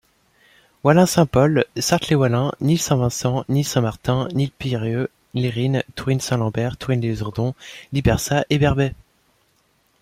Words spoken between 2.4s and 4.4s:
Nil-Saint-Vincent, Nil-Saint-Martin,